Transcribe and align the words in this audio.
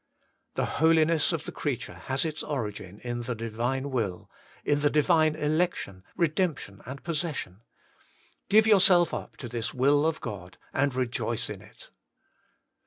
4. 0.55 0.65
The 0.65 0.71
holiness 0.81 1.31
of 1.31 1.43
the 1.43 1.51
creature 1.51 1.93
has 1.93 2.25
Its 2.25 2.41
origin 2.41 2.99
in 3.03 3.21
the 3.21 3.35
Divine 3.35 3.91
will, 3.91 4.31
in 4.65 4.79
the 4.79 4.89
Divine 4.89 5.35
election, 5.35 6.03
redemption, 6.17 6.81
and 6.87 7.03
possession. 7.03 7.61
Qiue 8.49 8.65
yourself 8.65 9.13
up 9.13 9.37
to 9.37 9.47
this 9.47 9.75
will 9.75 10.07
of 10.07 10.19
God 10.19 10.57
and 10.73 10.95
rejoice 10.95 11.51
in 11.51 11.61
it. 11.61 11.91